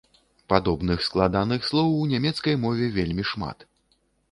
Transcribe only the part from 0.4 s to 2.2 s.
Падобных складаных слоў у